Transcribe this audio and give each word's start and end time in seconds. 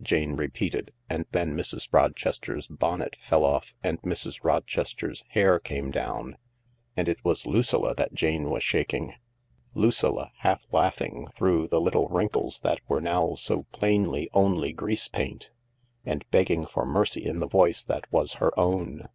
Jane 0.00 0.36
repeated, 0.36 0.90
and 1.10 1.26
then 1.32 1.54
Mrs. 1.54 1.92
Rochester's 1.92 2.66
bonnet 2.66 3.14
fell 3.20 3.44
off 3.44 3.74
and 3.82 4.00
Mrs. 4.00 4.42
Rochester's 4.42 5.22
hair 5.28 5.60
came 5.60 5.90
down, 5.90 6.38
and 6.96 7.10
it 7.10 7.22
was 7.26 7.44
Lucilla 7.44 7.94
that 7.96 8.14
Jane 8.14 8.48
was 8.48 8.62
shaking— 8.64 9.12
Lucilla, 9.74 10.30
half 10.38 10.64
laughing 10.72 11.28
through 11.36 11.68
the 11.68 11.78
little 11.78 12.08
wrinkles 12.08 12.60
that 12.60 12.80
were 12.88 13.02
now 13.02 13.34
so 13.34 13.64
plainly 13.64 14.30
only 14.32 14.72
grease 14.72 15.08
paint, 15.08 15.50
and 16.06 16.24
begging 16.30 16.64
for 16.64 16.86
mercy 16.86 17.26
in 17.26 17.40
the 17.40 17.46
voice 17.46 17.82
that 17.84 18.10
was 18.10 18.36
her 18.36 18.58
own. 18.58 19.10